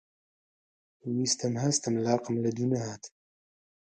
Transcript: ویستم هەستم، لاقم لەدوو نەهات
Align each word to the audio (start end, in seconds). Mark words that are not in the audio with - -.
ویستم 1.15 1.53
هەستم، 1.63 1.93
لاقم 2.05 2.35
لەدوو 2.43 2.71
نەهات 2.71 3.03